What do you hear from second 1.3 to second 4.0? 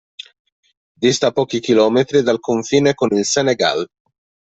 pochi chilometri dal confine con il Senegal.